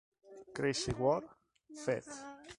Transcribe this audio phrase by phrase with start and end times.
[0.55, 1.29] Crazy World
[1.85, 2.07] feat.